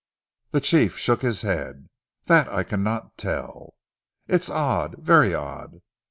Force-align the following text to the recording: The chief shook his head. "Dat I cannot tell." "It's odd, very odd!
The 0.49 0.61
chief 0.61 0.97
shook 0.97 1.21
his 1.21 1.43
head. 1.43 1.87
"Dat 2.25 2.49
I 2.51 2.63
cannot 2.63 3.19
tell." 3.19 3.75
"It's 4.27 4.49
odd, 4.49 4.95
very 4.97 5.31
odd! 5.35 5.79